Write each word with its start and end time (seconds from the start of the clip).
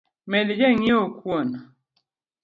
Med 0.31 0.47
jang’iewo 0.59 1.05
kuon 1.19 1.49